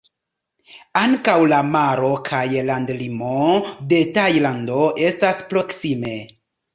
Ankaŭ 1.01 1.33
la 1.49 1.57
maro 1.75 2.07
kaj 2.29 2.41
landlimo 2.69 3.33
de 3.91 3.99
Tajlando 4.15 4.79
estas 5.11 5.45
proksime. 5.53 6.15